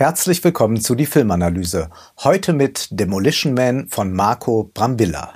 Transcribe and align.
Herzlich 0.00 0.42
willkommen 0.42 0.80
zu 0.80 0.94
die 0.94 1.04
Filmanalyse. 1.04 1.90
Heute 2.20 2.54
mit 2.54 2.88
Demolition 2.90 3.52
Man 3.52 3.86
von 3.88 4.14
Marco 4.14 4.70
Brambilla. 4.72 5.34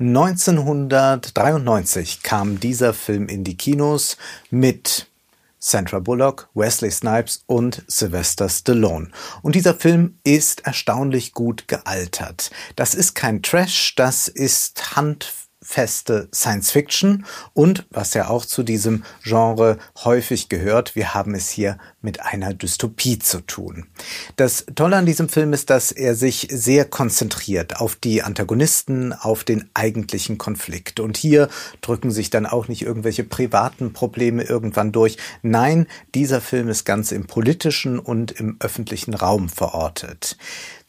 1993 0.00 2.22
kam 2.22 2.60
dieser 2.60 2.92
Film 2.92 3.28
in 3.28 3.42
die 3.42 3.56
Kinos 3.56 4.18
mit 4.50 5.06
Sandra 5.58 5.98
Bullock, 5.98 6.50
Wesley 6.52 6.90
Snipes 6.90 7.42
und 7.46 7.84
Sylvester 7.88 8.50
Stallone. 8.50 9.08
Und 9.40 9.54
dieser 9.54 9.74
Film 9.74 10.18
ist 10.24 10.66
erstaunlich 10.66 11.32
gut 11.32 11.66
gealtert. 11.66 12.50
Das 12.76 12.94
ist 12.94 13.14
kein 13.14 13.42
Trash, 13.42 13.94
das 13.94 14.28
ist 14.28 14.94
Hand 14.94 15.32
feste 15.72 16.28
Science 16.34 16.70
Fiction 16.70 17.24
und 17.54 17.86
was 17.90 18.12
ja 18.12 18.28
auch 18.28 18.44
zu 18.44 18.62
diesem 18.62 19.04
Genre 19.22 19.78
häufig 20.04 20.50
gehört, 20.50 20.94
wir 20.96 21.14
haben 21.14 21.34
es 21.34 21.48
hier 21.48 21.78
mit 22.02 22.20
einer 22.20 22.52
Dystopie 22.52 23.18
zu 23.18 23.40
tun. 23.40 23.86
Das 24.36 24.66
Tolle 24.74 24.96
an 24.96 25.06
diesem 25.06 25.30
Film 25.30 25.54
ist, 25.54 25.70
dass 25.70 25.90
er 25.90 26.14
sich 26.14 26.48
sehr 26.50 26.84
konzentriert 26.84 27.80
auf 27.80 27.96
die 27.96 28.22
Antagonisten, 28.22 29.14
auf 29.14 29.44
den 29.44 29.70
eigentlichen 29.72 30.36
Konflikt. 30.36 31.00
Und 31.00 31.16
hier 31.16 31.48
drücken 31.80 32.10
sich 32.10 32.28
dann 32.28 32.44
auch 32.44 32.68
nicht 32.68 32.82
irgendwelche 32.82 33.24
privaten 33.24 33.94
Probleme 33.94 34.42
irgendwann 34.42 34.92
durch. 34.92 35.16
Nein, 35.40 35.86
dieser 36.14 36.42
Film 36.42 36.68
ist 36.68 36.84
ganz 36.84 37.12
im 37.12 37.26
politischen 37.26 37.98
und 37.98 38.32
im 38.32 38.56
öffentlichen 38.60 39.14
Raum 39.14 39.48
verortet. 39.48 40.36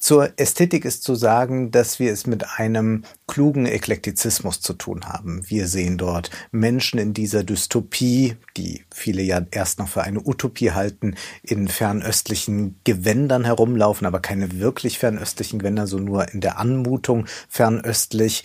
Zur 0.04 0.34
Ästhetik 0.36 0.84
ist 0.84 1.06
zu 1.06 1.16
sagen, 1.16 1.72
dass 1.72 1.98
wir 1.98 2.12
es 2.12 2.28
mit 2.28 2.46
einem 2.58 3.06
klugen 3.26 3.66
Eklektizismus 3.66 4.60
zu 4.60 4.74
tun 4.74 5.06
haben. 5.06 5.50
Wir 5.50 5.66
sehen 5.66 5.98
dort 5.98 6.30
Menschen 6.52 7.00
in 7.00 7.14
dieser 7.14 7.46
Dystopie, 7.46 8.36
die 8.58 8.84
viele 8.94 9.22
ja 9.22 9.46
erst 9.52 9.80
noch 9.80 9.88
für 9.88 10.04
eine 10.04 10.20
Utopie 10.20 10.72
halten, 10.72 11.16
in 11.42 11.70
fernöstlichen 11.70 12.82
Gewändern 12.84 13.46
herumlaufen, 13.46 14.06
aber 14.06 14.20
keine 14.20 14.60
wirklich 14.60 15.00
fernöstlichen 15.00 15.60
Gewänder, 15.60 15.88
so 15.88 16.00
nur 16.00 16.28
in 16.34 16.42
der 16.42 16.58
Anmutung 16.60 17.26
fernöstlich. 17.48 18.44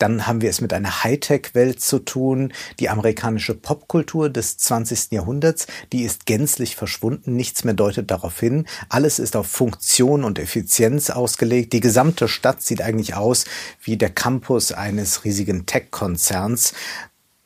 Dann 0.00 0.26
haben 0.26 0.40
wir 0.40 0.48
es 0.48 0.60
mit 0.60 0.72
einer 0.72 1.04
Hightech-Welt 1.04 1.80
zu 1.80 1.98
tun. 1.98 2.52
Die 2.80 2.88
amerikanische 2.88 3.54
Popkultur 3.54 4.30
des 4.30 4.56
20. 4.56 5.12
Jahrhunderts, 5.12 5.66
die 5.92 6.02
ist 6.02 6.24
gänzlich 6.24 6.74
verschwunden. 6.74 7.36
Nichts 7.36 7.64
mehr 7.64 7.74
deutet 7.74 8.10
darauf 8.10 8.40
hin. 8.40 8.66
Alles 8.88 9.18
ist 9.18 9.36
auf 9.36 9.46
Funktion 9.46 10.24
und 10.24 10.38
Effizienz 10.38 11.10
ausgelegt. 11.10 11.74
Die 11.74 11.80
gesamte 11.80 12.28
Stadt 12.28 12.62
sieht 12.62 12.80
eigentlich 12.80 13.14
aus 13.14 13.44
wie 13.82 13.98
der 13.98 14.10
Campus 14.10 14.72
eines 14.72 15.24
riesigen 15.24 15.66
Tech-Konzerns. 15.66 16.72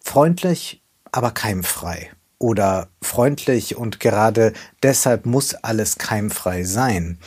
Freundlich, 0.00 0.80
aber 1.10 1.32
keimfrei 1.32 2.10
oder 2.38 2.88
freundlich 3.02 3.76
und 3.76 3.98
gerade 3.98 4.52
deshalb 4.82 5.26
muss 5.26 5.54
alles 5.54 5.96
keimfrei 5.98 6.62
sein. 6.62 7.18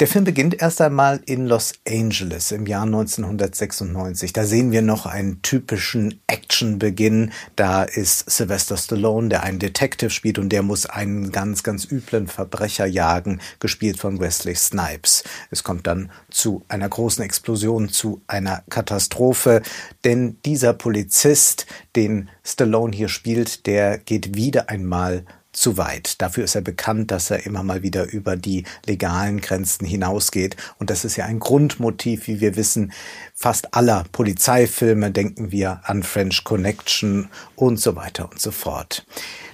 Der 0.00 0.08
Film 0.08 0.24
beginnt 0.24 0.60
erst 0.60 0.80
einmal 0.80 1.20
in 1.24 1.46
Los 1.46 1.74
Angeles 1.88 2.50
im 2.50 2.66
Jahr 2.66 2.82
1996. 2.82 4.32
Da 4.32 4.44
sehen 4.44 4.72
wir 4.72 4.82
noch 4.82 5.06
einen 5.06 5.40
typischen 5.42 6.20
Actionbeginn. 6.26 7.30
Da 7.54 7.84
ist 7.84 8.28
Sylvester 8.28 8.76
Stallone, 8.76 9.28
der 9.28 9.44
einen 9.44 9.60
Detective 9.60 10.10
spielt 10.10 10.40
und 10.40 10.48
der 10.48 10.64
muss 10.64 10.86
einen 10.86 11.30
ganz, 11.30 11.62
ganz 11.62 11.84
üblen 11.88 12.26
Verbrecher 12.26 12.86
jagen, 12.86 13.40
gespielt 13.60 14.00
von 14.00 14.18
Wesley 14.18 14.56
Snipes. 14.56 15.22
Es 15.52 15.62
kommt 15.62 15.86
dann 15.86 16.10
zu 16.28 16.64
einer 16.66 16.88
großen 16.88 17.22
Explosion, 17.22 17.88
zu 17.88 18.20
einer 18.26 18.64
Katastrophe, 18.70 19.62
denn 20.02 20.38
dieser 20.44 20.72
Polizist, 20.72 21.66
den 21.94 22.30
Stallone 22.42 22.96
hier 22.96 23.08
spielt, 23.08 23.66
der 23.66 23.98
geht 23.98 24.34
wieder 24.34 24.68
einmal 24.68 25.24
zu 25.54 25.76
weit. 25.76 26.20
Dafür 26.20 26.44
ist 26.44 26.54
er 26.54 26.60
bekannt, 26.60 27.10
dass 27.10 27.30
er 27.30 27.46
immer 27.46 27.62
mal 27.62 27.82
wieder 27.82 28.12
über 28.12 28.36
die 28.36 28.64
legalen 28.86 29.40
Grenzen 29.40 29.86
hinausgeht. 29.86 30.56
Und 30.78 30.90
das 30.90 31.04
ist 31.04 31.16
ja 31.16 31.24
ein 31.24 31.40
Grundmotiv, 31.40 32.26
wie 32.26 32.40
wir 32.40 32.56
wissen, 32.56 32.92
fast 33.34 33.74
aller 33.74 34.04
Polizeifilme 34.12 35.10
denken 35.10 35.50
wir 35.52 35.80
an 35.84 36.02
French 36.02 36.44
Connection 36.44 37.28
und 37.56 37.80
so 37.80 37.96
weiter 37.96 38.30
und 38.30 38.40
so 38.40 38.50
fort. 38.50 39.06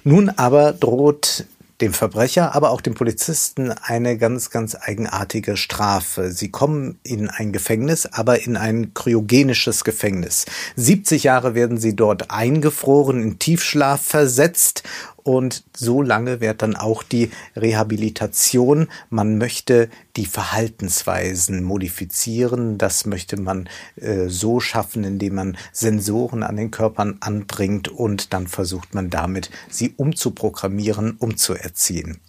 Nun 0.04 0.30
aber 0.30 0.72
droht 0.72 1.46
dem 1.80 1.92
Verbrecher, 1.94 2.54
aber 2.54 2.70
auch 2.70 2.80
dem 2.80 2.94
Polizisten 2.94 3.72
eine 3.72 4.18
ganz, 4.18 4.50
ganz 4.50 4.76
eigenartige 4.78 5.56
Strafe. 5.56 6.30
Sie 6.30 6.50
kommen 6.50 6.98
in 7.02 7.28
ein 7.28 7.52
Gefängnis, 7.52 8.06
aber 8.06 8.42
in 8.42 8.56
ein 8.56 8.92
kryogenisches 8.94 9.84
Gefängnis. 9.84 10.46
70 10.76 11.24
Jahre 11.24 11.54
werden 11.54 11.78
sie 11.78 11.96
dort 11.96 12.30
eingefroren, 12.30 13.22
in 13.22 13.38
Tiefschlaf 13.38 14.02
versetzt 14.02 14.82
und 15.22 15.64
so 15.76 16.02
lange 16.02 16.40
wird 16.40 16.62
dann 16.62 16.76
auch 16.76 17.02
die 17.02 17.30
Rehabilitation. 17.56 18.88
Man 19.08 19.38
möchte 19.38 19.88
die 20.16 20.26
Verhaltensweisen 20.26 21.62
modifizieren. 21.62 22.78
Das 22.78 23.06
möchte 23.06 23.40
man 23.40 23.68
äh, 23.96 24.28
so 24.28 24.60
schaffen, 24.60 25.04
indem 25.04 25.34
man 25.34 25.56
Sensoren 25.72 26.42
an 26.42 26.56
den 26.56 26.70
Körpern 26.70 27.18
anbringt 27.20 27.88
und 27.88 28.32
dann 28.32 28.46
versucht 28.46 28.94
man 28.94 29.10
damit, 29.10 29.50
sie 29.68 29.94
umzuprogrammieren, 29.96 31.16
umzuerziehen. 31.18 32.20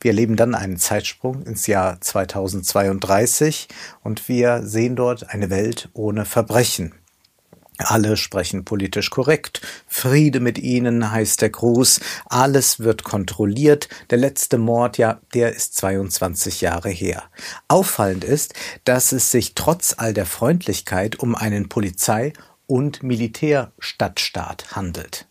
Wir 0.00 0.12
erleben 0.12 0.36
dann 0.36 0.54
einen 0.54 0.76
Zeitsprung 0.76 1.42
ins 1.42 1.66
Jahr 1.66 2.00
2032 2.00 3.68
und 4.04 4.28
wir 4.28 4.62
sehen 4.62 4.94
dort 4.94 5.30
eine 5.30 5.50
Welt 5.50 5.88
ohne 5.92 6.24
Verbrechen. 6.24 6.94
Alle 7.78 8.16
sprechen 8.16 8.64
politisch 8.64 9.08
korrekt. 9.10 9.60
Friede 9.86 10.40
mit 10.40 10.58
ihnen 10.58 11.12
heißt 11.12 11.40
der 11.40 11.50
Gruß. 11.50 12.00
Alles 12.26 12.80
wird 12.80 13.04
kontrolliert. 13.04 13.88
Der 14.10 14.18
letzte 14.18 14.58
Mord, 14.58 14.98
ja, 14.98 15.20
der 15.32 15.54
ist 15.54 15.76
22 15.76 16.60
Jahre 16.60 16.90
her. 16.90 17.22
Auffallend 17.68 18.24
ist, 18.24 18.54
dass 18.84 19.12
es 19.12 19.30
sich 19.30 19.54
trotz 19.54 19.94
all 19.96 20.12
der 20.12 20.26
Freundlichkeit 20.26 21.20
um 21.20 21.36
einen 21.36 21.68
Polizei- 21.68 22.32
und 22.66 23.04
Militärstadtstaat 23.04 24.72
handelt. 24.76 25.28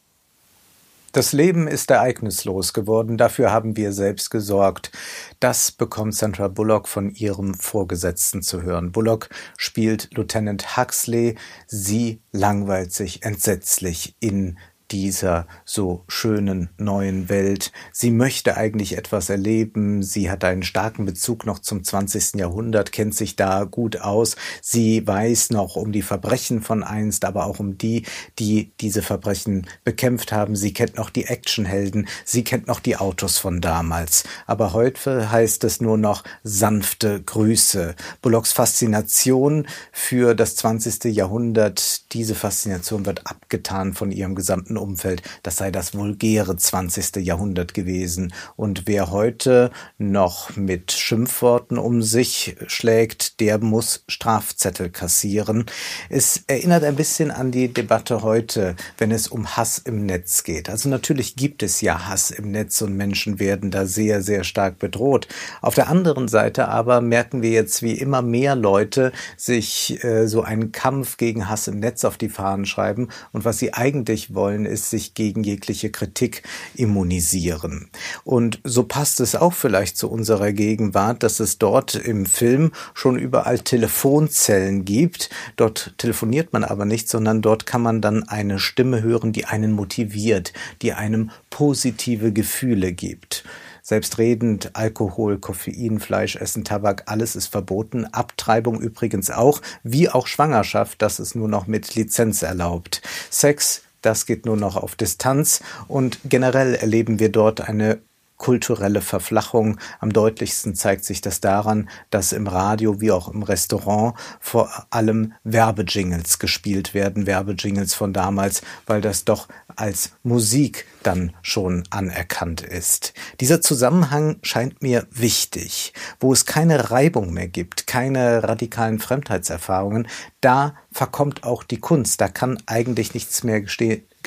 Das 1.12 1.34
Leben 1.34 1.68
ist 1.68 1.90
ereignislos 1.90 2.74
geworden, 2.74 3.18
dafür 3.18 3.52
haben 3.52 3.78
wir 3.78 3.94
selbst 3.94 4.30
gesorgt. 4.30 4.92
Das 5.40 5.72
bekommt 5.72 6.16
Sandra 6.16 6.48
Bullock 6.48 6.88
von 6.88 7.10
ihrem 7.10 7.54
Vorgesetzten 7.54 8.42
zu 8.42 8.62
hören. 8.62 8.92
Bullock 8.92 9.30
spielt 9.58 10.10
Lieutenant 10.16 10.78
Huxley. 10.78 11.36
Sie 11.66 12.22
langweilt 12.32 12.92
sich 12.92 13.24
entsetzlich 13.24 14.16
in 14.20 14.58
dieser 14.92 15.48
so 15.66 16.04
schönen 16.08 16.70
neuen 16.78 17.30
Welt. 17.30 17.72
Sie 17.92 18.12
möchte 18.12 18.58
eigentlich 18.58 18.98
etwas 18.98 19.30
erleben. 19.30 20.02
Sie 20.04 20.32
hat 20.32 20.44
einen 20.44 20.64
starken 20.64 21.06
Bezug 21.06 21.46
noch 21.46 21.60
zum 21.60 21.84
20. 21.84 22.36
Jahrhundert, 22.36 22.92
kennt 22.92 23.16
sich 23.16 23.36
da 23.36 23.66
gut 23.66 24.02
aus. 24.02 24.36
Sie 24.62 25.06
weiß 25.06 25.50
noch 25.50 25.76
um 25.76 25.92
die 25.92 26.02
Verbrechen 26.02 26.62
von 26.62 26.84
einst, 26.84 27.26
aber 27.26 27.46
auch 27.46 27.60
um 27.60 27.78
die, 27.78 28.04
die 28.40 28.72
diese 28.80 29.02
Verbrechen 29.02 29.68
bekämpft 29.84 30.32
haben. 30.32 30.56
Sie 30.56 30.74
kennt 30.74 30.96
noch 30.98 31.10
die 31.10 31.26
Actionhelden. 31.26 32.08
Sie 32.24 32.44
kennt 32.44 32.68
noch 32.68 32.80
die 32.80 32.96
Autos 32.96 33.38
von 33.38 33.62
damals. 33.62 34.24
Aber 34.46 34.74
heute 34.74 35.32
heißt 35.32 35.64
es 35.64 35.82
nur 35.82 35.98
noch 35.98 36.24
sanfte 36.44 37.22
Grüße. 37.22 37.96
Bullocks 38.22 38.54
Faszination 38.54 39.68
für 39.92 40.34
das 40.34 40.56
20. 40.56 41.06
Jahrhundert, 41.16 42.14
diese 42.14 42.36
Faszination 42.36 43.06
wird 43.06 43.28
abgetan 43.28 43.94
von 43.94 44.12
ihrem 44.12 44.36
gesamten 44.36 44.77
Umfeld, 44.78 45.22
das 45.44 45.58
sei 45.58 45.72
das 45.72 45.94
vulgäre 45.94 46.56
20. 46.56 47.18
Jahrhundert 47.18 47.74
gewesen. 47.74 48.34
Und 48.56 48.84
wer 48.86 49.12
heute 49.12 49.72
noch 49.98 50.56
mit 50.56 50.92
Schimpfworten 50.92 51.78
um 51.78 52.02
sich 52.02 52.56
schlägt, 52.68 53.40
der 53.40 53.60
muss 53.60 54.04
Strafzettel 54.08 54.90
kassieren. 54.90 55.66
Es 56.10 56.44
erinnert 56.48 56.84
ein 56.84 56.96
bisschen 56.96 57.32
an 57.32 57.52
die 57.52 57.74
Debatte 57.74 58.22
heute, 58.22 58.76
wenn 58.98 59.12
es 59.12 59.28
um 59.28 59.58
Hass 59.58 59.78
im 59.80 60.06
Netz 60.06 60.44
geht. 60.44 60.70
Also 60.70 60.90
natürlich 60.90 61.36
gibt 61.36 61.64
es 61.64 61.82
ja 61.82 62.08
Hass 62.08 62.32
im 62.32 62.52
Netz 62.52 62.82
und 62.82 62.96
Menschen 62.96 63.40
werden 63.40 63.72
da 63.72 63.86
sehr, 63.86 64.22
sehr 64.22 64.44
stark 64.44 64.80
bedroht. 64.80 65.28
Auf 65.62 65.76
der 65.76 65.90
anderen 65.90 66.28
Seite 66.28 66.68
aber 66.68 67.02
merken 67.02 67.42
wir 67.42 67.52
jetzt, 67.52 67.82
wie 67.82 67.94
immer 67.94 68.22
mehr 68.22 68.56
Leute 68.56 69.12
sich 69.36 70.04
äh, 70.04 70.28
so 70.28 70.42
einen 70.42 70.72
Kampf 70.72 71.18
gegen 71.18 71.50
Hass 71.50 71.68
im 71.68 71.80
Netz 71.80 72.06
auf 72.06 72.18
die 72.18 72.30
Fahnen 72.30 72.66
schreiben. 72.66 73.10
Und 73.32 73.46
was 73.46 73.60
sie 73.60 73.74
eigentlich 73.74 74.34
wollen, 74.34 74.66
ist 74.68 74.90
sich 74.90 75.14
gegen 75.14 75.44
jegliche 75.44 75.90
Kritik 75.90 76.44
immunisieren. 76.76 77.90
Und 78.24 78.60
so 78.64 78.84
passt 78.84 79.20
es 79.20 79.36
auch 79.36 79.54
vielleicht 79.54 79.98
zu 79.98 80.10
unserer 80.10 80.52
Gegenwart, 80.52 81.24
dass 81.24 81.40
es 81.40 81.58
dort 81.58 81.96
im 81.96 82.26
Film 82.26 82.72
schon 82.94 83.18
überall 83.18 83.60
Telefonzellen 83.60 84.86
gibt. 84.86 85.30
Dort 85.56 85.94
telefoniert 85.98 86.54
man 86.54 86.64
aber 86.64 86.86
nicht, 86.86 87.10
sondern 87.10 87.42
dort 87.42 87.66
kann 87.66 87.82
man 87.82 88.02
dann 88.02 88.28
eine 88.28 88.60
Stimme 88.60 89.02
hören, 89.02 89.32
die 89.32 89.46
einen 89.46 89.72
motiviert, 89.72 90.54
die 90.82 90.94
einem 90.94 91.32
positive 91.50 92.32
Gefühle 92.32 92.94
gibt. 92.94 93.44
Selbstredend, 93.88 94.72
Alkohol, 94.76 95.38
Koffein, 95.38 96.02
Fleisch, 96.02 96.36
Essen, 96.36 96.66
Tabak, 96.66 97.04
alles 97.06 97.38
ist 97.38 97.48
verboten. 97.48 98.04
Abtreibung 98.04 98.82
übrigens 98.82 99.30
auch, 99.30 99.62
wie 99.82 100.10
auch 100.10 100.28
Schwangerschaft, 100.28 101.02
das 101.02 101.22
ist 101.22 101.36
nur 101.36 101.48
noch 101.48 101.68
mit 101.68 101.96
Lizenz 101.96 102.42
erlaubt. 102.42 103.02
Sex, 103.30 103.84
das 104.08 104.26
geht 104.26 104.46
nur 104.46 104.56
noch 104.56 104.78
auf 104.78 104.96
Distanz. 104.96 105.62
Und 105.90 106.20
generell 106.24 106.76
erleben 106.76 107.20
wir 107.20 107.30
dort 107.30 107.60
eine 107.60 108.00
kulturelle 108.38 109.02
Verflachung. 109.02 109.80
Am 110.00 110.14
deutlichsten 110.14 110.76
zeigt 110.76 111.06
sich 111.06 111.22
das 111.22 111.42
daran, 111.42 111.90
dass 112.10 112.32
im 112.32 112.48
Radio 112.48 113.02
wie 113.02 113.12
auch 113.12 113.28
im 113.28 113.44
Restaurant 113.44 114.16
vor 114.40 114.72
allem 114.90 115.34
Werbejingles 115.44 116.40
gespielt 116.40 116.94
werden, 116.94 117.26
Werbejingles 117.26 117.94
von 117.94 118.14
damals, 118.14 118.62
weil 118.86 119.02
das 119.02 119.26
doch 119.26 119.48
als 119.76 120.12
Musik 120.24 120.86
dann 121.04 121.34
schon 121.42 121.84
anerkannt 121.90 122.62
ist. 122.62 123.14
Dieser 123.40 123.62
Zusammenhang 123.62 124.38
scheint 124.42 124.82
mir 124.82 125.08
wichtig. 125.12 125.94
Wo 126.20 126.34
es 126.34 126.46
keine 126.46 126.92
Reibung 126.92 127.34
mehr 127.34 127.48
gibt, 127.48 127.88
keine 127.88 128.44
radikalen 128.44 129.00
Fremdheitserfahrungen, 129.00 130.08
da 130.42 130.76
verkommt 130.92 131.44
auch 131.44 131.64
die 131.64 131.80
Kunst. 131.80 132.22
Da 132.22 132.28
kann 132.28 132.62
eigentlich 132.66 133.14
nichts 133.14 133.44
mehr 133.44 133.62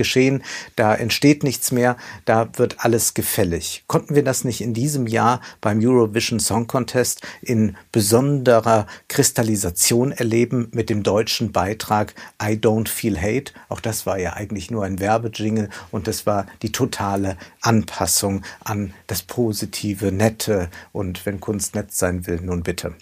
geschehen, 0.01 0.43
da 0.77 0.95
entsteht 0.95 1.43
nichts 1.43 1.73
mehr, 1.73 1.99
da 2.25 2.49
wird 2.57 2.77
alles 2.79 3.13
gefällig. 3.13 3.85
Konnten 3.87 4.15
wir 4.15 4.25
das 4.25 4.45
nicht 4.45 4.63
in 4.63 4.73
diesem 4.73 5.07
Jahr 5.07 5.43
beim 5.61 5.79
Eurovision 5.79 6.41
Song 6.41 6.67
Contest 6.67 7.21
in 7.43 7.77
besonderer 7.93 8.87
Kristallisation 9.09 10.11
erleben 10.13 10.69
mit 10.73 10.89
dem 10.89 11.03
deutschen 11.03 11.53
Beitrag 11.53 12.15
I 12.43 12.55
Don't 12.55 12.89
Feel 12.89 13.21
Hate? 13.21 13.53
Auch 13.69 13.81
das 13.81 14.07
war 14.07 14.19
ja 14.19 14.33
eigentlich 14.33 14.71
nur 14.71 14.87
ein 14.87 15.01
Werbejingle 15.01 15.69
und 15.91 16.07
das 16.07 16.25
war 16.25 16.47
die 16.63 16.73
totale 16.73 17.37
Anpassung 17.61 18.41
an 18.65 18.95
das 19.07 19.21
Positive, 19.21 20.13
Nette 20.13 20.71
und 20.93 21.27
wenn 21.27 21.41
Kunst 21.41 21.75
nett 21.75 21.93
sein 21.93 22.27
will, 22.27 22.41
nun 22.41 22.63
bitte. 22.63 22.95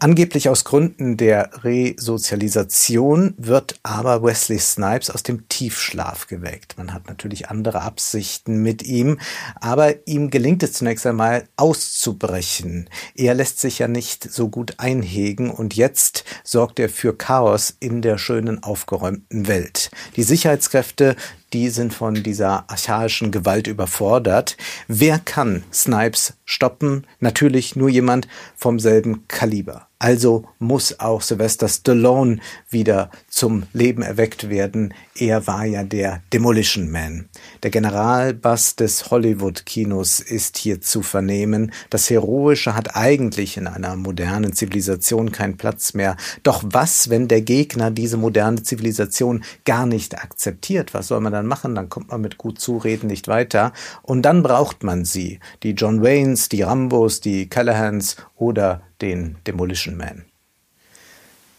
Angeblich 0.00 0.48
aus 0.48 0.64
Gründen 0.64 1.16
der 1.16 1.50
Resozialisation 1.62 3.34
wird 3.36 3.78
aber 3.84 4.24
Wesley 4.24 4.58
Snipes 4.58 5.08
aus 5.08 5.22
dem 5.22 5.46
Tiefschlaf 5.48 6.26
geweckt. 6.32 6.78
Man 6.78 6.94
hat 6.94 7.08
natürlich 7.08 7.50
andere 7.50 7.82
Absichten 7.82 8.62
mit 8.62 8.82
ihm, 8.82 9.20
aber 9.60 10.06
ihm 10.08 10.30
gelingt 10.30 10.62
es 10.62 10.72
zunächst 10.72 11.06
einmal 11.06 11.46
auszubrechen. 11.56 12.88
Er 13.14 13.34
lässt 13.34 13.60
sich 13.60 13.80
ja 13.80 13.86
nicht 13.86 14.32
so 14.32 14.48
gut 14.48 14.74
einhegen 14.78 15.50
und 15.50 15.76
jetzt 15.76 16.24
sorgt 16.42 16.78
er 16.78 16.88
für 16.88 17.14
Chaos 17.14 17.76
in 17.80 18.00
der 18.00 18.16
schönen 18.16 18.62
aufgeräumten 18.62 19.46
Welt. 19.46 19.90
Die 20.16 20.22
Sicherheitskräfte 20.22 21.16
die 21.52 21.68
sind 21.68 21.92
von 21.92 22.14
dieser 22.14 22.70
archaischen 22.70 23.30
Gewalt 23.30 23.66
überfordert. 23.66 24.56
Wer 24.88 25.18
kann 25.18 25.64
Snipes 25.72 26.34
stoppen? 26.44 27.06
Natürlich 27.20 27.76
nur 27.76 27.88
jemand 27.88 28.28
vom 28.56 28.78
selben 28.78 29.26
Kaliber. 29.28 29.88
Also 30.02 30.48
muss 30.58 30.98
auch 30.98 31.22
Sylvester 31.22 31.68
Stallone 31.68 32.40
wieder 32.68 33.08
zum 33.28 33.62
Leben 33.72 34.02
erweckt 34.02 34.50
werden. 34.50 34.94
Er 35.14 35.46
war 35.46 35.64
ja 35.64 35.84
der 35.84 36.22
Demolition 36.32 36.90
Man. 36.90 37.28
Der 37.62 37.70
Generalbass 37.70 38.74
des 38.74 39.12
Hollywood-Kinos 39.12 40.18
ist 40.18 40.58
hier 40.58 40.80
zu 40.80 41.02
vernehmen. 41.02 41.70
Das 41.88 42.10
Heroische 42.10 42.74
hat 42.74 42.96
eigentlich 42.96 43.56
in 43.56 43.68
einer 43.68 43.94
modernen 43.94 44.54
Zivilisation 44.54 45.30
keinen 45.30 45.56
Platz 45.56 45.94
mehr. 45.94 46.16
Doch 46.42 46.64
was, 46.66 47.08
wenn 47.08 47.28
der 47.28 47.42
Gegner 47.42 47.92
diese 47.92 48.16
moderne 48.16 48.64
Zivilisation 48.64 49.44
gar 49.64 49.86
nicht 49.86 50.18
akzeptiert? 50.18 50.94
Was 50.94 51.06
soll 51.06 51.20
man 51.20 51.32
dann 51.32 51.41
machen? 51.46 51.74
Dann 51.74 51.88
kommt 51.88 52.10
man 52.10 52.20
mit 52.20 52.38
gut 52.38 52.60
Zureden 52.60 53.08
nicht 53.08 53.28
weiter. 53.28 53.72
Und 54.02 54.22
dann 54.22 54.42
braucht 54.42 54.82
man 54.82 55.04
sie. 55.04 55.40
Die 55.62 55.72
John 55.72 56.02
Waynes, 56.02 56.48
die 56.48 56.62
Rambos, 56.62 57.20
die 57.20 57.48
Callahans 57.48 58.16
oder 58.36 58.82
den 59.00 59.36
Demolition 59.46 59.96
Man. 59.96 60.24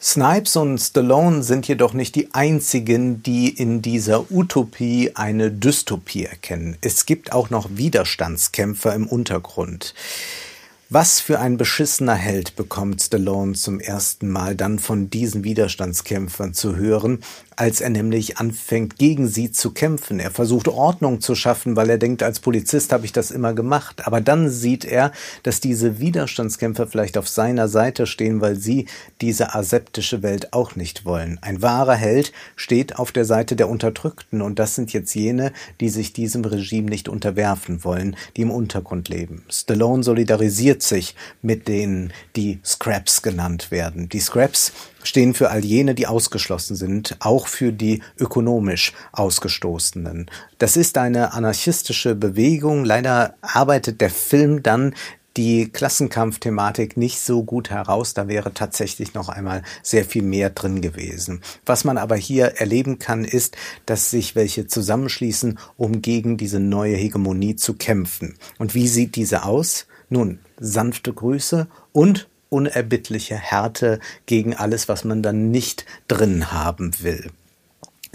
Snipes 0.06 0.58
und 0.58 0.80
Stallone 0.80 1.44
sind 1.44 1.66
jedoch 1.66 1.94
nicht 1.94 2.16
die 2.16 2.34
einzigen, 2.34 3.24
die 3.24 3.48
in 3.48 3.82
dieser 3.82 4.30
Utopie 4.30 5.12
eine 5.16 5.50
Dystopie 5.50 6.26
erkennen. 6.26 6.76
Es 6.82 7.06
gibt 7.06 7.32
auch 7.32 7.50
noch 7.50 7.70
Widerstandskämpfer 7.72 8.94
im 8.94 9.08
Untergrund. 9.08 9.94
Was 10.96 11.20
für 11.20 11.40
ein 11.40 11.58
beschissener 11.58 12.14
Held 12.14 12.56
bekommt 12.56 13.02
Stallone 13.02 13.54
zum 13.54 13.80
ersten 13.80 14.30
Mal 14.30 14.56
dann 14.56 14.78
von 14.78 15.10
diesen 15.10 15.44
Widerstandskämpfern 15.44 16.54
zu 16.54 16.76
hören, 16.76 17.22
als 17.56 17.82
er 17.82 17.90
nämlich 17.90 18.38
anfängt, 18.38 18.98
gegen 19.00 19.28
sie 19.28 19.52
zu 19.52 19.72
kämpfen. 19.72 20.20
Er 20.20 20.30
versucht 20.30 20.68
Ordnung 20.68 21.20
zu 21.20 21.34
schaffen, 21.34 21.76
weil 21.76 21.90
er 21.90 21.98
denkt, 21.98 22.22
als 22.22 22.40
Polizist 22.40 22.94
habe 22.94 23.06
ich 23.06 23.12
das 23.12 23.32
immer 23.32 23.54
gemacht. 23.54 24.06
Aber 24.06 24.22
dann 24.22 24.50
sieht 24.50 24.86
er, 24.86 25.12
dass 25.42 25.60
diese 25.60 26.00
Widerstandskämpfer 26.00 26.86
vielleicht 26.86 27.18
auf 27.18 27.28
seiner 27.28 27.68
Seite 27.68 28.06
stehen, 28.06 28.40
weil 28.40 28.56
sie 28.56 28.86
diese 29.20 29.56
aseptische 29.56 30.22
Welt 30.22 30.54
auch 30.54 30.76
nicht 30.76 31.06
wollen. 31.06 31.40
Ein 31.42 31.64
wahrer 31.64 31.96
Held 31.96 32.34
steht 32.56 33.00
auf 33.00 33.12
der 33.12 33.26
Seite 33.26 33.56
der 33.56 33.70
Unterdrückten 33.70 34.44
und 34.44 34.60
das 34.60 34.76
sind 34.76 34.94
jetzt 34.94 35.16
jene, 35.16 35.54
die 35.80 35.90
sich 35.90 36.14
diesem 36.14 36.46
Regime 36.46 36.90
nicht 36.90 37.10
unterwerfen 37.10 37.84
wollen, 37.84 38.16
die 38.38 38.42
im 38.42 38.52
Untergrund 38.52 39.10
leben. 39.10 39.44
Stallone 39.50 40.04
solidarisiert 40.04 40.83
sich 40.84 41.16
mit 41.42 41.68
denen, 41.68 42.14
die 42.36 42.60
Scraps 42.64 43.22
genannt 43.22 43.72
werden. 43.72 44.10
Die 44.10 44.20
Scraps 44.20 44.72
stehen 45.04 45.34
für 45.34 45.50
all 45.50 45.64
jene, 45.64 45.96
die 45.96 46.08
ausgeschlossen 46.08 46.76
sind, 46.76 47.18
auch 47.20 47.48
für 47.48 47.74
die 47.74 48.02
ökonomisch 48.18 48.94
Ausgestoßenen. 49.12 50.30
Das 50.58 50.78
ist 50.78 50.98
eine 50.98 51.34
anarchistische 51.34 52.16
Bewegung. 52.16 52.86
Leider 52.86 53.36
arbeitet 53.42 54.02
der 54.02 54.10
Film 54.10 54.64
dann 54.64 54.94
die 55.38 55.70
Klassenkampfthematik 55.70 56.96
nicht 56.98 57.20
so 57.20 57.44
gut 57.44 57.70
heraus. 57.70 58.14
Da 58.14 58.28
wäre 58.28 58.54
tatsächlich 58.54 59.14
noch 59.14 59.30
einmal 59.30 59.64
sehr 59.82 60.06
viel 60.06 60.22
mehr 60.22 60.50
drin 60.50 60.82
gewesen. 60.82 61.42
Was 61.66 61.84
man 61.84 61.98
aber 61.98 62.16
hier 62.16 62.46
erleben 62.58 63.00
kann, 63.00 63.26
ist, 63.26 63.58
dass 63.86 64.12
sich 64.12 64.36
welche 64.36 64.68
zusammenschließen, 64.68 65.58
um 65.78 66.02
gegen 66.02 66.38
diese 66.38 66.60
neue 66.60 66.96
Hegemonie 66.96 67.56
zu 67.56 67.74
kämpfen. 67.74 68.36
Und 68.58 68.76
wie 68.76 68.88
sieht 68.88 69.16
diese 69.16 69.44
aus? 69.44 69.88
Nun, 70.14 70.38
sanfte 70.60 71.12
Grüße 71.12 71.66
und 71.92 72.30
unerbittliche 72.50 73.36
Härte 73.36 74.00
gegen 74.28 74.56
alles, 74.56 74.88
was 74.88 75.06
man 75.06 75.24
dann 75.24 75.50
nicht 75.50 75.88
drin 76.08 76.52
haben 76.52 76.92
will. 77.02 77.32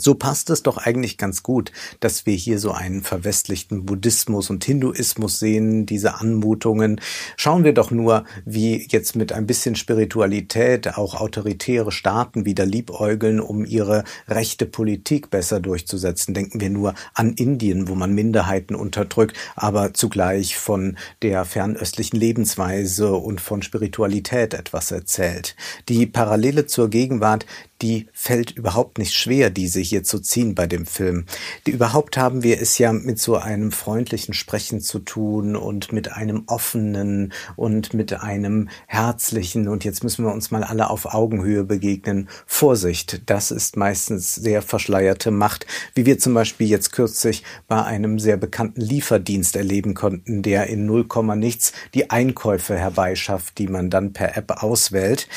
So 0.00 0.14
passt 0.14 0.48
es 0.50 0.62
doch 0.62 0.76
eigentlich 0.78 1.18
ganz 1.18 1.42
gut, 1.42 1.72
dass 1.98 2.24
wir 2.24 2.34
hier 2.34 2.60
so 2.60 2.70
einen 2.70 3.02
verwestlichten 3.02 3.84
Buddhismus 3.84 4.48
und 4.48 4.64
Hinduismus 4.64 5.40
sehen, 5.40 5.86
diese 5.86 6.20
Anmutungen. 6.20 7.00
Schauen 7.36 7.64
wir 7.64 7.74
doch 7.74 7.90
nur, 7.90 8.24
wie 8.44 8.86
jetzt 8.88 9.16
mit 9.16 9.32
ein 9.32 9.48
bisschen 9.48 9.74
Spiritualität 9.74 10.96
auch 10.96 11.16
autoritäre 11.16 11.90
Staaten 11.90 12.44
wieder 12.44 12.64
liebäugeln, 12.64 13.40
um 13.40 13.64
ihre 13.64 14.04
rechte 14.28 14.66
Politik 14.66 15.30
besser 15.30 15.58
durchzusetzen. 15.58 16.32
Denken 16.32 16.60
wir 16.60 16.70
nur 16.70 16.94
an 17.14 17.32
Indien, 17.32 17.88
wo 17.88 17.96
man 17.96 18.14
Minderheiten 18.14 18.76
unterdrückt, 18.76 19.36
aber 19.56 19.94
zugleich 19.94 20.56
von 20.56 20.96
der 21.22 21.44
fernöstlichen 21.44 22.20
Lebensweise 22.20 23.14
und 23.14 23.40
von 23.40 23.62
Spiritualität 23.62 24.54
etwas 24.54 24.92
erzählt. 24.92 25.56
Die 25.88 26.06
Parallele 26.06 26.66
zur 26.66 26.88
Gegenwart, 26.88 27.46
die 27.82 28.08
fällt 28.12 28.50
überhaupt 28.50 28.98
nicht 28.98 29.14
schwer, 29.14 29.50
diese 29.50 29.80
hier 29.80 30.02
zu 30.02 30.18
ziehen 30.18 30.54
bei 30.54 30.66
dem 30.66 30.86
Film. 30.86 31.26
Die, 31.66 31.70
überhaupt 31.70 32.16
haben 32.16 32.42
wir 32.42 32.60
es 32.60 32.78
ja 32.78 32.92
mit 32.92 33.18
so 33.20 33.36
einem 33.36 33.70
freundlichen 33.72 34.34
Sprechen 34.34 34.80
zu 34.80 34.98
tun 34.98 35.54
und 35.54 35.92
mit 35.92 36.12
einem 36.12 36.44
offenen 36.46 37.32
und 37.56 37.94
mit 37.94 38.12
einem 38.14 38.68
herzlichen 38.86 39.68
und 39.68 39.84
jetzt 39.84 40.02
müssen 40.02 40.24
wir 40.24 40.32
uns 40.32 40.50
mal 40.50 40.64
alle 40.64 40.90
auf 40.90 41.14
Augenhöhe 41.14 41.64
begegnen. 41.64 42.28
Vorsicht, 42.46 43.22
das 43.26 43.50
ist 43.50 43.76
meistens 43.76 44.34
sehr 44.34 44.62
verschleierte 44.62 45.30
Macht, 45.30 45.66
wie 45.94 46.06
wir 46.06 46.18
zum 46.18 46.34
Beispiel 46.34 46.68
jetzt 46.68 46.92
kürzlich 46.92 47.44
bei 47.68 47.84
einem 47.84 48.18
sehr 48.18 48.36
bekannten 48.36 48.80
Lieferdienst 48.80 49.54
erleben 49.56 49.94
konnten, 49.94 50.42
der 50.42 50.66
in 50.66 50.86
0, 50.86 51.06
nichts 51.36 51.72
die 51.94 52.10
Einkäufe 52.10 52.76
herbeischafft, 52.76 53.58
die 53.58 53.68
man 53.68 53.90
dann 53.90 54.12
per 54.12 54.36
App 54.36 54.62
auswählt. 54.62 55.28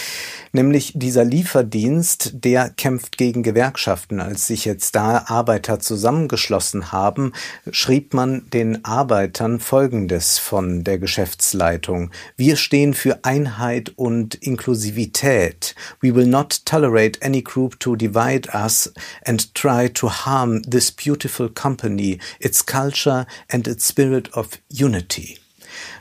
Nämlich 0.54 0.94
dieser 0.96 1.24
Lieferdienst 1.24 2.31
der 2.34 2.70
kämpft 2.70 3.18
gegen 3.18 3.44
Gewerkschaften. 3.44 4.20
Als 4.20 4.48
sich 4.48 4.66
jetzt 4.66 4.96
da 4.96 5.26
Arbeiter 5.28 5.80
zusammengeschlossen 5.80 6.92
haben, 6.92 7.34
schrieb 7.72 8.14
man 8.14 8.50
den 8.52 8.86
Arbeitern 8.86 9.60
Folgendes 9.60 10.40
von 10.40 10.84
der 10.84 11.00
Geschäftsleitung. 11.00 12.12
Wir 12.38 12.56
stehen 12.56 12.94
für 12.94 13.24
Einheit 13.24 13.94
und 13.96 14.36
Inklusivität. 14.36 15.76
We 16.02 16.16
will 16.16 16.28
not 16.28 16.66
tolerate 16.66 17.22
any 17.22 17.42
group 17.42 17.80
to 17.80 17.96
divide 17.96 18.50
us 18.54 18.92
and 19.26 19.54
try 19.54 19.90
to 19.90 20.10
harm 20.10 20.62
this 20.64 20.92
beautiful 20.92 21.50
company, 21.50 22.20
its 22.40 22.66
culture 22.66 23.26
and 23.50 23.68
its 23.68 23.88
spirit 23.88 24.34
of 24.34 24.50
unity. 24.70 25.38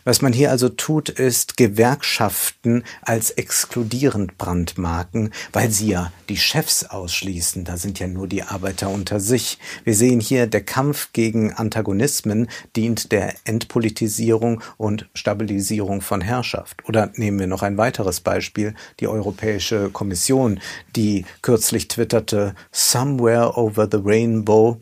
Was 0.05 0.23
man 0.23 0.33
hier 0.33 0.51
also 0.51 0.69
tut, 0.69 1.09
ist 1.09 1.57
Gewerkschaften 1.57 2.85
als 3.03 3.31
exkludierend 3.31 4.39
brandmarken, 4.39 5.33
weil 5.53 5.71
sie 5.71 5.89
ja 5.89 6.13
die 6.29 6.37
Chefs 6.37 6.85
ausschließen. 6.85 7.65
Da 7.65 7.77
sind 7.77 7.99
ja 7.99 8.07
nur 8.07 8.27
die 8.27 8.43
Arbeiter 8.43 8.91
unter 8.91 9.21
sich. 9.21 9.59
Wir 9.85 9.95
sehen 9.95 10.21
hier, 10.21 10.47
der 10.47 10.63
Kampf 10.63 11.13
gegen 11.13 11.53
Antagonismen 11.53 12.49
dient 12.77 13.13
der 13.13 13.35
Entpolitisierung 13.45 14.63
und 14.77 15.09
Stabilisierung 15.15 16.01
von 16.01 16.21
Herrschaft. 16.21 16.89
Oder 16.89 17.13
nehmen 17.15 17.39
wir 17.39 17.47
noch 17.47 17.63
ein 17.63 17.77
weiteres 17.77 18.21
Beispiel, 18.21 18.75
die 19.01 19.09
Europäische 19.09 19.91
Kommission, 19.91 20.61
die 20.97 21.25
kürzlich 21.43 21.89
twitterte, 21.89 22.55
Somewhere 22.73 23.57
over 23.57 23.89
the 23.91 23.99
Rainbow 24.03 24.81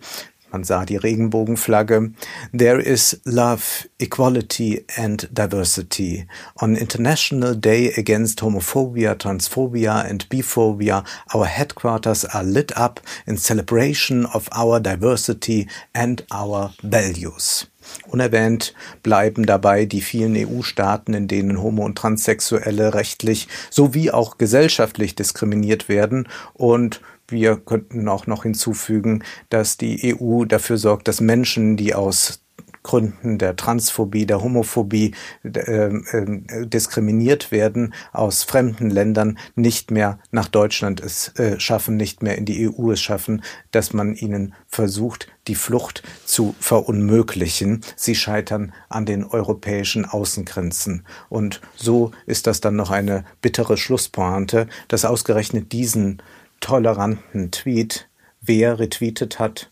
man 0.52 0.64
sah 0.64 0.84
die 0.84 0.96
Regenbogenflagge. 0.96 2.12
There 2.56 2.80
is 2.80 3.20
love, 3.24 3.88
equality 3.98 4.84
and 4.96 5.28
diversity. 5.32 6.26
On 6.56 6.74
International 6.74 7.54
Day 7.54 7.92
Against 7.96 8.42
Homophobia, 8.42 9.14
Transphobia 9.14 10.08
and 10.08 10.28
Biphobia, 10.28 11.04
our 11.34 11.46
headquarters 11.46 12.24
are 12.24 12.44
lit 12.44 12.76
up 12.76 13.00
in 13.26 13.36
celebration 13.36 14.26
of 14.26 14.48
our 14.56 14.80
diversity 14.80 15.68
and 15.94 16.24
our 16.32 16.72
values. 16.82 17.66
Unerwähnt 18.06 18.74
bleiben 19.02 19.46
dabei 19.46 19.86
die 19.86 20.02
vielen 20.02 20.36
EU-Staaten, 20.36 21.14
in 21.14 21.28
denen 21.28 21.62
Homo- 21.62 21.84
und 21.84 21.96
Transsexuelle 21.96 22.92
rechtlich 22.94 23.48
sowie 23.70 24.10
auch 24.10 24.36
gesellschaftlich 24.36 25.14
diskriminiert 25.14 25.88
werden 25.88 26.28
und 26.54 27.00
wir 27.28 27.56
könnten 27.56 28.08
auch 28.08 28.26
noch 28.26 28.42
hinzufügen, 28.42 29.22
dass 29.50 29.76
die 29.76 30.16
EU 30.20 30.44
dafür 30.44 30.78
sorgt, 30.78 31.08
dass 31.08 31.20
Menschen, 31.20 31.76
die 31.76 31.94
aus 31.94 32.40
Gründen 32.82 33.36
der 33.36 33.54
Transphobie, 33.54 34.24
der 34.24 34.42
Homophobie 34.42 35.14
äh, 35.44 35.50
äh, 35.50 36.66
diskriminiert 36.66 37.52
werden, 37.52 37.92
aus 38.12 38.44
fremden 38.44 38.88
Ländern 38.88 39.38
nicht 39.56 39.90
mehr 39.90 40.18
nach 40.30 40.48
Deutschland 40.48 41.00
es 41.00 41.28
äh, 41.38 41.60
schaffen, 41.60 41.98
nicht 41.98 42.22
mehr 42.22 42.38
in 42.38 42.46
die 42.46 42.66
EU 42.66 42.92
es 42.92 43.02
schaffen, 43.02 43.42
dass 43.72 43.92
man 43.92 44.14
ihnen 44.14 44.54
versucht, 44.68 45.28
die 45.48 45.54
Flucht 45.54 46.02
zu 46.24 46.54
verunmöglichen. 46.60 47.82
Sie 47.94 48.14
scheitern 48.14 48.72
an 48.88 49.04
den 49.04 49.24
europäischen 49.24 50.06
Außengrenzen. 50.06 51.04
Und 51.28 51.60
so 51.74 52.12
ist 52.24 52.46
das 52.46 52.62
dann 52.62 52.76
noch 52.76 52.90
eine 52.90 53.24
bittere 53.42 53.76
Schlusspointe, 53.76 54.66
dass 54.88 55.04
ausgerechnet 55.04 55.72
diesen 55.72 56.22
toleranten 56.60 57.50
Tweet, 57.50 58.08
wer 58.40 58.78
retweetet 58.78 59.38
hat? 59.38 59.70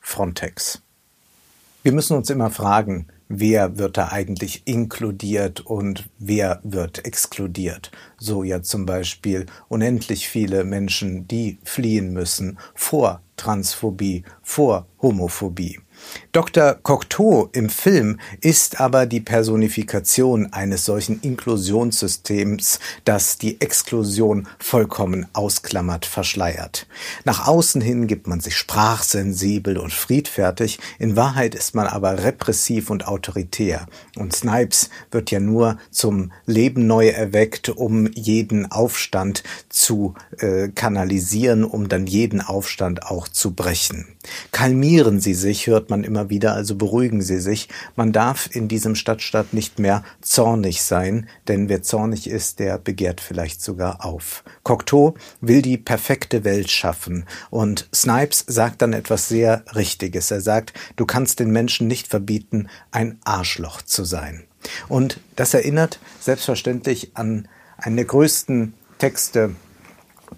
Frontex. 0.00 0.82
Wir 1.82 1.92
müssen 1.92 2.16
uns 2.16 2.30
immer 2.30 2.50
fragen, 2.50 3.06
wer 3.28 3.78
wird 3.78 3.96
da 3.96 4.08
eigentlich 4.08 4.62
inkludiert 4.66 5.60
und 5.60 6.08
wer 6.18 6.60
wird 6.64 7.04
exkludiert. 7.04 7.90
So 8.18 8.42
ja 8.42 8.62
zum 8.62 8.86
Beispiel 8.86 9.46
unendlich 9.68 10.28
viele 10.28 10.64
Menschen, 10.64 11.28
die 11.28 11.58
fliehen 11.62 12.12
müssen 12.12 12.58
vor 12.74 13.22
Transphobie, 13.36 14.24
vor 14.42 14.86
Homophobie. 15.00 15.78
Dr. 16.32 16.74
Cocteau 16.74 17.48
im 17.52 17.70
Film 17.70 18.20
ist 18.42 18.80
aber 18.80 19.06
die 19.06 19.20
Personifikation 19.20 20.52
eines 20.52 20.84
solchen 20.84 21.20
Inklusionssystems, 21.22 22.80
das 23.06 23.38
die 23.38 23.62
Exklusion 23.62 24.46
vollkommen 24.58 25.26
ausklammert, 25.32 26.04
verschleiert. 26.04 26.86
Nach 27.24 27.48
außen 27.48 27.80
hin 27.80 28.06
gibt 28.06 28.26
man 28.26 28.40
sich 28.40 28.58
sprachsensibel 28.58 29.78
und 29.78 29.90
friedfertig, 29.90 30.78
in 30.98 31.16
Wahrheit 31.16 31.54
ist 31.54 31.74
man 31.74 31.86
aber 31.86 32.22
repressiv 32.22 32.90
und 32.90 33.08
autoritär. 33.08 33.86
Und 34.16 34.34
Snipes 34.36 34.90
wird 35.10 35.30
ja 35.30 35.40
nur 35.40 35.78
zum 35.90 36.30
Leben 36.44 36.86
neu 36.86 37.08
erweckt, 37.08 37.70
um 37.70 38.06
jeden 38.12 38.70
Aufstand 38.70 39.44
zu 39.70 40.12
äh, 40.40 40.68
kanalisieren, 40.68 41.64
um 41.64 41.88
dann 41.88 42.06
jeden 42.06 42.42
Aufstand 42.42 43.04
auch 43.04 43.28
zu 43.28 43.54
brechen. 43.54 44.06
Kalmieren 44.52 45.20
Sie 45.20 45.34
sich, 45.34 45.66
hört 45.66 45.88
man 45.88 46.04
immer 46.04 46.17
wieder, 46.30 46.54
also 46.54 46.74
beruhigen 46.74 47.22
Sie 47.22 47.40
sich. 47.40 47.68
Man 47.96 48.12
darf 48.12 48.48
in 48.52 48.68
diesem 48.68 48.94
Stadtstaat 48.94 49.52
nicht 49.52 49.78
mehr 49.78 50.02
zornig 50.20 50.82
sein, 50.82 51.28
denn 51.46 51.68
wer 51.68 51.82
zornig 51.82 52.28
ist, 52.28 52.58
der 52.58 52.78
begehrt 52.78 53.20
vielleicht 53.20 53.62
sogar 53.62 54.04
auf. 54.04 54.44
Cocteau 54.62 55.14
will 55.40 55.62
die 55.62 55.78
perfekte 55.78 56.44
Welt 56.44 56.70
schaffen 56.70 57.24
und 57.50 57.88
Snipes 57.94 58.44
sagt 58.46 58.82
dann 58.82 58.92
etwas 58.92 59.28
sehr 59.28 59.64
Richtiges. 59.74 60.30
Er 60.30 60.40
sagt, 60.40 60.72
du 60.96 61.06
kannst 61.06 61.40
den 61.40 61.50
Menschen 61.50 61.86
nicht 61.86 62.08
verbieten, 62.08 62.68
ein 62.90 63.18
Arschloch 63.24 63.82
zu 63.82 64.04
sein. 64.04 64.44
Und 64.88 65.20
das 65.36 65.54
erinnert 65.54 65.98
selbstverständlich 66.20 67.12
an 67.14 67.48
einen 67.76 67.96
der 67.96 68.04
größten 68.04 68.74
Texte 68.98 69.54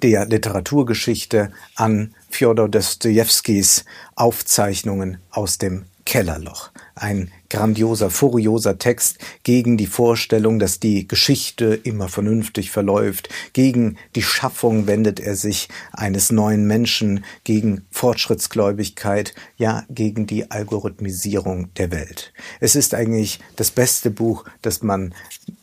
der 0.03 0.27
Literaturgeschichte 0.27 1.53
an 1.77 2.15
Fjodor 2.29 2.69
Dostojewskis 2.69 3.85
Aufzeichnungen 4.17 5.19
aus 5.31 5.59
dem 5.59 5.85
Kellerloch. 6.11 6.71
Ein 6.97 7.31
grandioser, 7.51 8.11
furioser 8.11 8.79
Text 8.79 9.19
gegen 9.43 9.77
die 9.77 9.87
Vorstellung, 9.87 10.59
dass 10.59 10.81
die 10.81 11.07
Geschichte 11.07 11.79
immer 11.85 12.09
vernünftig 12.09 12.71
verläuft. 12.71 13.29
Gegen 13.53 13.97
die 14.17 14.23
Schaffung 14.23 14.87
wendet 14.87 15.21
er 15.21 15.37
sich 15.37 15.69
eines 15.93 16.33
neuen 16.33 16.67
Menschen, 16.67 17.25
gegen 17.45 17.87
Fortschrittsgläubigkeit, 17.93 19.35
ja, 19.57 19.85
gegen 19.89 20.27
die 20.27 20.51
Algorithmisierung 20.51 21.73
der 21.75 21.93
Welt. 21.93 22.33
Es 22.59 22.75
ist 22.75 22.95
eigentlich 22.95 23.39
das 23.57 23.71
beste 23.71 24.11
Buch, 24.11 24.45
das 24.63 24.83
man 24.83 25.15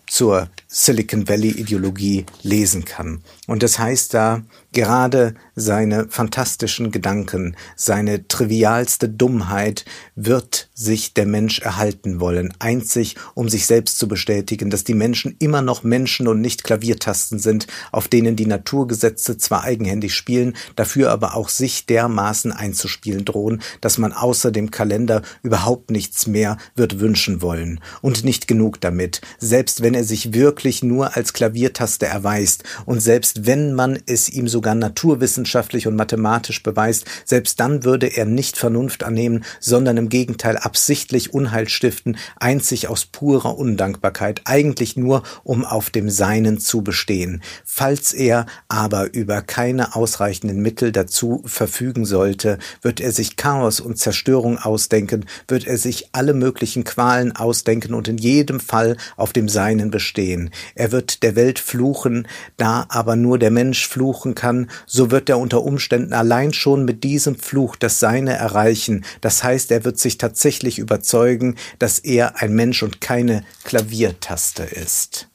zur 0.07 0.49
Silicon 0.67 1.27
Valley 1.27 1.49
Ideologie 1.49 2.25
lesen 2.41 2.85
kann. 2.85 3.21
Und 3.45 3.63
das 3.63 3.77
heißt 3.77 4.13
da, 4.13 4.43
gerade 4.77 5.33
seine 5.55 6.05
fantastischen 6.07 6.91
Gedanken, 6.91 7.55
seine 7.75 8.27
trivialste 8.27 9.09
Dummheit 9.09 9.85
wird 10.15 10.69
sich 10.75 11.15
der 11.15 11.25
Mensch 11.25 11.57
erhalten 11.57 12.19
wollen, 12.19 12.53
einzig 12.59 13.15
um 13.33 13.49
sich 13.49 13.65
selbst 13.65 13.97
zu 13.97 14.07
bestätigen, 14.07 14.69
dass 14.69 14.83
die 14.83 14.93
Menschen 14.93 15.35
immer 15.39 15.63
noch 15.63 15.81
Menschen 15.81 16.27
und 16.27 16.41
nicht 16.41 16.63
Klaviertasten 16.63 17.39
sind, 17.39 17.65
auf 17.91 18.07
denen 18.07 18.35
die 18.35 18.45
Naturgesetze 18.45 19.39
zwar 19.39 19.63
eigenhändig 19.63 20.13
spielen, 20.13 20.55
dafür 20.75 21.09
aber 21.09 21.33
auch 21.33 21.49
sich 21.49 21.87
dermaßen 21.87 22.51
einzuspielen 22.51 23.25
drohen, 23.25 23.63
dass 23.81 23.97
man 23.97 24.13
außer 24.13 24.51
dem 24.51 24.69
Kalender 24.69 25.23
überhaupt 25.41 25.89
nichts 25.89 26.27
mehr 26.27 26.57
wird 26.75 26.99
wünschen 26.99 27.41
wollen. 27.41 27.79
Und 28.03 28.23
nicht 28.23 28.47
genug 28.47 28.79
damit, 28.79 29.21
selbst 29.39 29.81
wenn 29.81 29.95
er 29.95 30.03
sich 30.03 30.35
wirklich 30.35 30.83
nur 30.83 31.15
als 31.17 31.33
Klaviertaste 31.33 32.05
erweist 32.05 32.63
und 32.85 32.99
selbst 32.99 33.47
wenn 33.47 33.73
man 33.73 33.97
es 34.05 34.29
ihm 34.29 34.47
sogar 34.47 34.66
naturwissenschaftlich 34.75 35.87
und 35.87 35.95
mathematisch 35.95 36.63
beweist, 36.63 37.05
selbst 37.25 37.59
dann 37.59 37.83
würde 37.83 38.07
er 38.07 38.25
nicht 38.25 38.57
Vernunft 38.57 39.03
annehmen, 39.03 39.43
sondern 39.59 39.97
im 39.97 40.09
Gegenteil 40.09 40.57
absichtlich 40.57 41.33
Unheil 41.33 41.69
stiften, 41.69 42.17
einzig 42.37 42.87
aus 42.87 43.05
purer 43.05 43.57
Undankbarkeit, 43.57 44.41
eigentlich 44.45 44.97
nur, 44.97 45.23
um 45.43 45.65
auf 45.65 45.89
dem 45.89 46.09
Seinen 46.09 46.59
zu 46.59 46.81
bestehen. 46.81 47.41
Falls 47.65 48.13
er 48.13 48.45
aber 48.67 49.13
über 49.13 49.41
keine 49.41 49.95
ausreichenden 49.95 50.61
Mittel 50.61 50.91
dazu 50.91 51.43
verfügen 51.45 52.05
sollte, 52.05 52.57
wird 52.81 52.99
er 52.99 53.11
sich 53.11 53.35
Chaos 53.35 53.79
und 53.79 53.97
Zerstörung 53.97 54.57
ausdenken, 54.57 55.25
wird 55.47 55.67
er 55.67 55.77
sich 55.77 56.09
alle 56.11 56.33
möglichen 56.33 56.83
Qualen 56.83 57.35
ausdenken 57.35 57.93
und 57.93 58.07
in 58.07 58.17
jedem 58.17 58.59
Fall 58.59 58.97
auf 59.15 59.33
dem 59.33 59.49
Seinen 59.49 59.91
bestehen. 59.91 60.49
Er 60.75 60.91
wird 60.91 61.23
der 61.23 61.35
Welt 61.35 61.59
fluchen, 61.59 62.27
da 62.57 62.85
aber 62.89 63.15
nur 63.15 63.37
der 63.37 63.51
Mensch 63.51 63.87
fluchen 63.87 64.35
kann, 64.35 64.56
so 64.85 65.11
wird 65.11 65.29
er 65.29 65.37
unter 65.37 65.63
Umständen 65.63 66.13
allein 66.13 66.53
schon 66.53 66.85
mit 66.85 67.03
diesem 67.03 67.35
Fluch 67.35 67.75
das 67.75 67.99
Seine 67.99 68.33
erreichen. 68.33 69.05
Das 69.21 69.43
heißt, 69.43 69.71
er 69.71 69.83
wird 69.83 69.99
sich 69.99 70.17
tatsächlich 70.17 70.79
überzeugen, 70.79 71.55
dass 71.79 71.99
er 71.99 72.41
ein 72.41 72.53
Mensch 72.53 72.81
und 72.81 72.99
keine 73.01 73.43
Klaviertaste 73.63 74.63
ist. 74.63 75.27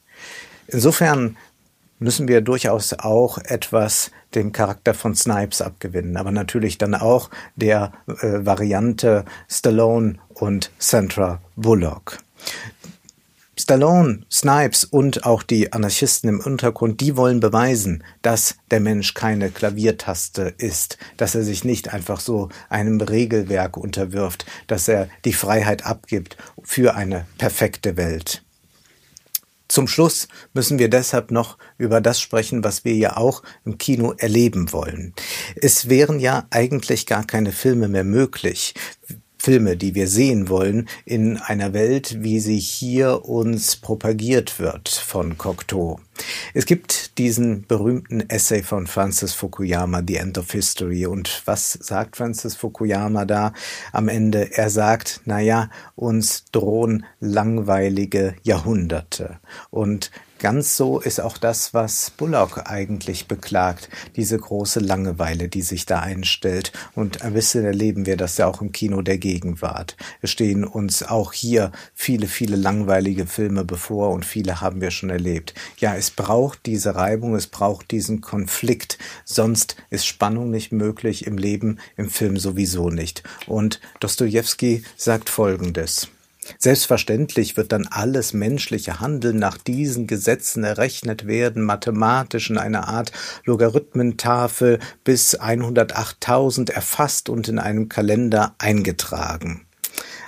Insofern 0.67 1.37
müssen 2.03 2.29
wir 2.29 2.41
durchaus 2.41 2.93
auch 2.95 3.39
etwas 3.39 4.11
dem 4.35 4.53
Charakter 4.53 4.95
von 4.95 5.15
Snipes 5.15 5.63
abgewinnen, 5.63 6.17
aber 6.17 6.33
natürlich 6.33 6.79
dann 6.79 6.95
auch 6.95 7.31
der 7.55 7.93
äh, 8.07 8.45
Variante 8.45 9.25
Stallone 9.49 10.17
und 10.35 10.71
Sandra 10.79 11.41
Bullock. 11.57 12.19
Stallone, 13.63 14.27
Snipes 14.29 14.83
und 14.83 15.25
auch 15.25 15.45
die 15.45 15.73
Anarchisten 15.73 16.29
im 16.29 16.41
Untergrund, 16.41 17.01
die 17.01 17.17
wollen 17.17 17.39
beweisen, 17.39 18.03
dass 18.21 18.57
der 18.73 18.81
Mensch 18.81 19.15
keine 19.15 19.51
Klaviertaste 19.51 20.53
ist, 20.59 20.99
dass 21.17 21.37
er 21.37 21.45
sich 21.45 21.63
nicht 21.63 21.95
einfach 21.95 22.19
so 22.19 22.49
einem 22.69 23.01
Regelwerk 23.01 23.77
unterwirft, 23.77 24.47
dass 24.67 24.89
er 24.89 25.09
die 25.25 25.33
Freiheit 25.33 25.87
abgibt 25.87 26.37
für 26.65 26.97
eine 26.97 27.25
perfekte 27.39 27.97
Welt. 27.97 28.43
Zum 29.69 29.87
Schluss 29.87 30.27
müssen 30.55 30.81
wir 30.81 30.91
deshalb 30.91 31.31
noch 31.31 31.57
über 31.79 32.01
das 32.01 32.21
sprechen, 32.21 32.65
was 32.65 32.85
wir 32.85 32.95
ja 32.97 33.17
auch 33.17 33.45
im 33.65 33.79
Kino 33.79 34.13
erleben 34.19 34.73
wollen. 34.73 35.15
Es 35.55 35.89
wären 35.89 36.19
ja 36.19 36.49
eigentlich 36.51 37.07
gar 37.07 37.25
keine 37.25 37.53
Filme 37.53 37.87
mehr 37.87 38.05
möglich. 38.05 38.75
Filme, 39.45 39.77
die 39.77 39.97
wir 39.97 40.07
sehen 40.07 40.49
wollen, 40.49 40.89
in 41.05 41.37
einer 41.37 41.73
Welt, 41.73 42.23
wie 42.23 42.39
sie 42.39 42.61
hier 42.61 43.25
uns 43.25 43.75
propagiert 43.75 44.61
wird 44.61 44.89
von 44.89 45.37
Cocteau. 45.37 45.99
Es 46.55 46.65
gibt 46.65 47.19
diesen 47.19 47.67
berühmten 47.67 48.21
Essay 48.31 48.63
von 48.63 48.87
Francis 48.87 49.33
Fukuyama, 49.35 50.01
The 50.07 50.15
End 50.15 50.39
of 50.39 50.53
History. 50.53 51.07
Und 51.07 51.43
was 51.45 51.73
sagt 51.73 52.19
Francis 52.19 52.55
Fukuyama 52.55 53.25
da 53.25 53.53
am 53.91 54.07
Ende? 54.07 54.57
Er 54.57 54.71
sagt, 54.71 55.23
na 55.25 55.41
ja, 55.41 55.71
uns 55.97 56.45
drohen 56.53 57.05
langweilige 57.19 58.37
Jahrhunderte. 58.45 59.41
Und 59.71 60.13
Ganz 60.43 60.77
so 60.77 60.99
ist 60.99 61.21
auch 61.21 61.39
das, 61.39 61.73
was 61.73 62.11
Bullock 62.11 62.69
eigentlich 62.69 63.29
beklagt, 63.29 63.89
diese 64.17 64.37
große 64.37 64.81
Langeweile, 64.81 65.49
die 65.49 65.63
sich 65.63 65.87
da 65.87 66.01
einstellt. 66.01 66.73
Und 66.97 67.23
ein 67.23 67.35
bisschen 67.35 67.65
erleben 67.65 68.07
wir 68.07 68.17
das 68.17 68.39
ja 68.39 68.49
auch 68.49 68.61
im 68.61 68.73
Kino 68.73 69.03
der 69.03 69.19
Gegenwart. 69.19 69.97
Es 70.21 70.33
stehen 70.33 70.65
uns 70.65 71.05
auch 71.05 71.33
hier 71.33 71.71
viele, 71.95 72.27
viele 72.27 72.57
langweilige 72.57 73.29
Filme 73.29 73.65
bevor 73.65 74.11
und 74.11 74.25
viele 74.25 74.61
haben 74.61 74.81
wir 74.81 74.91
schon 74.91 75.11
erlebt. 75.11 75.55
Ja, 75.79 75.95
es 75.95 76.11
braucht 76.11 76.67
diese 76.67 76.97
Reibung, 76.97 77.37
es 77.37 77.47
braucht 77.47 77.93
diesen 77.93 78.21
Konflikt, 78.21 78.99
sonst 79.25 79.77
ist 79.91 80.07
Spannung 80.07 80.51
nicht 80.51 80.73
möglich 80.73 81.25
im 81.25 81.39
Leben, 81.39 81.79
im 81.97 82.11
Film 82.11 82.37
sowieso 82.37 82.91
nicht. 82.91 83.23
Und 83.47 83.81
Dostoevsky 84.01 84.83
sagt 84.97 85.31
Folgendes. 85.31 86.09
Selbstverständlich 86.59 87.57
wird 87.57 87.73
dann 87.73 87.87
alles 87.87 88.33
menschliche 88.33 89.01
Handeln 89.01 89.39
nach 89.39 89.59
diesen 89.59 90.07
Gesetzen 90.07 90.65
errechnet 90.65 91.27
werden, 91.27 91.63
mathematisch 91.63 92.51
in 92.51 92.59
einer 92.59 92.89
Art 92.89 93.13
Logarithmentafel 93.45 94.79
bis 95.05 95.39
108.000 95.39 96.73
erfasst 96.73 97.29
und 97.29 97.49
in 97.49 97.59
einem 97.59 97.89
Kalender 97.89 98.55
eingetragen. 98.59 99.67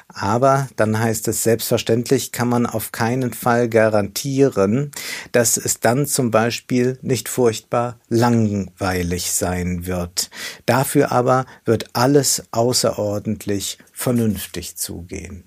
Aber 0.09 0.69
dann 0.77 1.01
heißt 1.01 1.27
es, 1.27 1.43
selbstverständlich 1.43 2.31
kann 2.31 2.49
man 2.49 2.67
auf 2.67 2.93
keinen 2.93 3.33
Fall 3.33 3.69
garantieren, 3.69 4.93
dass 5.33 5.57
es 5.57 5.81
dann 5.81 6.07
zum 6.07 6.31
Beispiel 6.31 6.99
nicht 7.03 7.29
furchtbar 7.29 7.99
langweilig 8.09 9.33
sein 9.33 9.87
wird. 9.87 10.31
Dafür 10.67 11.11
aber 11.11 11.47
wird 11.65 11.91
alles 11.95 12.45
außerordentlich 12.53 13.79
vernünftig 13.93 14.77
zugehen. 14.77 15.45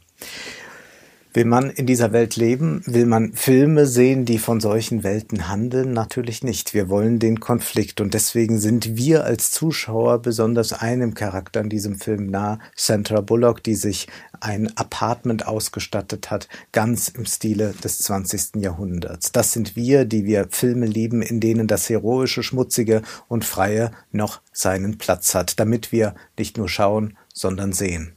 Will 1.38 1.46
man 1.46 1.70
in 1.70 1.86
dieser 1.86 2.14
Welt 2.14 2.36
leben? 2.36 2.82
Will 2.88 3.06
man 3.06 3.32
Filme 3.34 3.86
sehen, 3.86 4.26
die 4.26 4.40
von 4.40 4.60
solchen 4.60 5.04
Welten 5.04 5.48
handeln? 5.48 5.94
Natürlich 5.94 6.44
nicht. 6.44 6.74
Wir 6.74 6.90
wollen 6.90 7.20
den 7.20 7.40
Konflikt 7.40 8.02
und 8.02 8.16
deswegen 8.16 8.60
sind 8.60 8.98
wir 8.98 9.24
als 9.24 9.52
Zuschauer 9.52 10.20
besonders 10.24 10.74
einem 10.74 11.14
Charakter 11.14 11.62
in 11.62 11.70
diesem 11.70 12.00
Film 12.00 12.32
nah, 12.32 12.58
Sandra 12.76 13.22
Bullock, 13.22 13.62
die 13.62 13.76
sich 13.76 14.08
ein 14.40 14.76
Apartment 14.78 15.46
ausgestattet 15.46 16.32
hat, 16.32 16.48
ganz 16.72 17.08
im 17.10 17.28
Stile 17.28 17.76
des 17.84 18.00
20. 18.00 18.56
Jahrhunderts. 18.56 19.32
Das 19.32 19.54
sind 19.54 19.76
wir, 19.76 20.06
die 20.06 20.26
wir 20.26 20.48
Filme 20.50 20.88
lieben, 20.88 21.22
in 21.22 21.40
denen 21.40 21.68
das 21.68 21.88
heroische, 21.88 22.42
schmutzige 22.42 23.04
und 23.28 23.46
freie 23.46 23.92
noch 24.12 24.42
seinen 24.52 24.98
Platz 24.98 25.36
hat, 25.36 25.60
damit 25.60 25.92
wir 25.92 26.16
nicht 26.36 26.58
nur 26.58 26.68
schauen, 26.68 27.16
sondern 27.32 27.74
sehen. 27.74 28.17